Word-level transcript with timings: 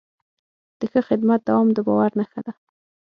د 0.79 0.81
ښه 0.91 1.01
خدمت 1.09 1.39
دوام 1.47 1.67
د 1.73 1.77
باور 1.87 2.11
نښه 2.19 2.41
ده. 2.45 2.53